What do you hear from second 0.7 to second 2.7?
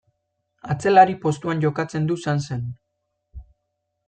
Atzelari postuan jokatzen du Sansen.